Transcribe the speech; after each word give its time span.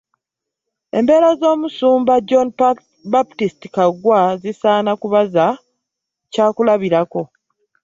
Embeera 0.97 1.29
z'omusumba 1.39 2.13
John 2.27 2.47
Baptist 3.13 3.59
Kaggwa 3.75 4.19
zisaana 4.43 4.91
kuba 5.01 5.19
Kya 6.33 6.45
kulabirako 6.55 7.21